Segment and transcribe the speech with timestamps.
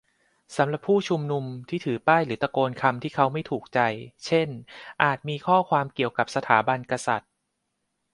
[0.57, 3.79] สำหรับผู้ชุมนุมที่ถือป้ายหรือตะโกนคำที่เขาไม่ถูกใจ
[4.25, 4.49] เช่น
[5.03, 7.31] อาจมีข้อความเกี่ยวกับสถาบันกษัตริย์